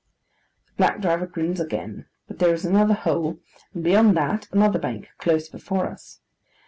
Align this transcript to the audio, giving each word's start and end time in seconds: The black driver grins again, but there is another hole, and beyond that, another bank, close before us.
The 0.65 0.73
black 0.77 0.99
driver 0.99 1.27
grins 1.27 1.59
again, 1.59 2.07
but 2.27 2.39
there 2.39 2.55
is 2.55 2.65
another 2.65 2.95
hole, 2.95 3.37
and 3.71 3.83
beyond 3.83 4.17
that, 4.17 4.47
another 4.51 4.79
bank, 4.79 5.09
close 5.19 5.47
before 5.47 5.85
us. 5.85 6.21